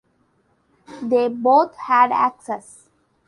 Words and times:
They 1.03 1.27
both 1.27 1.75
had 1.75 2.11
access. 2.11 2.89